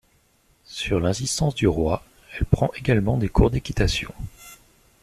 Sur 0.65 0.99
l’insistance 0.99 1.53
du 1.53 1.67
roi, 1.67 2.01
elle 2.35 2.45
prend 2.47 2.71
également 2.75 3.17
des 3.19 3.29
cours 3.29 3.51
d’équitation. 3.51 4.11